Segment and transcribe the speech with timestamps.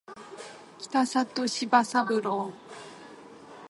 [0.03, 0.13] 北
[1.05, 2.51] 里柴三郎